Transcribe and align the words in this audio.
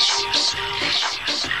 yourself. 0.00 1.59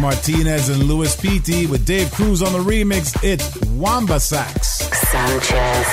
Martinez 0.00 0.68
and 0.70 0.84
Luis 0.84 1.14
Pitti 1.14 1.68
with 1.68 1.84
Dave 1.84 2.10
Cruz 2.12 2.42
on 2.42 2.52
the 2.52 2.58
remix. 2.58 3.16
It's 3.22 3.54
Wamba 3.66 4.18
Sax. 4.18 4.78
Sanchez. 4.78 5.86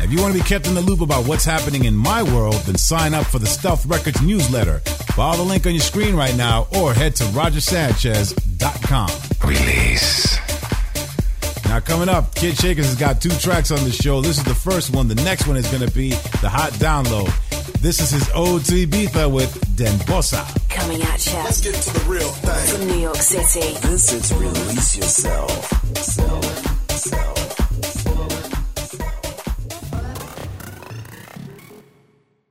If 0.00 0.10
you 0.12 0.22
want 0.22 0.34
to 0.34 0.40
be 0.40 0.48
kept 0.48 0.66
in 0.66 0.74
the 0.74 0.80
loop 0.80 1.00
about 1.00 1.26
what's 1.26 1.44
happening 1.44 1.84
in 1.84 1.96
my 1.96 2.22
world, 2.22 2.54
then 2.66 2.78
sign 2.78 3.12
up 3.12 3.26
for 3.26 3.38
the 3.38 3.46
Stealth 3.46 3.84
Records 3.86 4.22
newsletter. 4.22 4.78
Follow 5.14 5.38
the 5.38 5.42
link 5.42 5.66
on 5.66 5.72
your 5.72 5.82
screen 5.82 6.14
right 6.14 6.36
now 6.36 6.68
or 6.78 6.94
head 6.94 7.16
to 7.16 7.24
rogersanchez.com. 7.24 9.10
Release. 9.48 10.38
Now, 11.64 11.80
coming 11.80 12.08
up, 12.08 12.34
Kid 12.34 12.56
Shakers 12.56 12.86
has 12.86 12.96
got 12.96 13.20
two 13.20 13.30
tracks 13.30 13.70
on 13.70 13.82
the 13.84 13.92
show. 13.92 14.20
This 14.20 14.38
is 14.38 14.44
the 14.44 14.54
first 14.54 14.94
one. 14.94 15.06
The 15.08 15.14
next 15.16 15.46
one 15.46 15.56
is 15.56 15.68
going 15.70 15.86
to 15.86 15.94
be 15.94 16.10
the 16.10 16.48
hot 16.48 16.72
download. 16.74 17.30
This 17.80 17.98
is 17.98 18.10
his 18.10 18.30
ode 18.34 18.62
to 18.66 18.86
Ibiza 18.86 19.32
with 19.32 19.74
Den 19.74 19.98
Bossa. 20.00 20.44
Coming 20.68 21.00
at 21.00 21.26
you. 21.26 21.32
Let's 21.38 21.62
get 21.62 21.74
to 21.74 21.92
the 21.94 22.10
real 22.10 22.28
thing. 22.28 22.76
From 22.76 22.86
New 22.88 23.00
York 23.00 23.16
City. 23.16 23.74
This 23.88 24.12
is 24.12 24.30
Release 24.34 24.96
Yourself. 24.96 25.72
Yourself. 25.96 26.59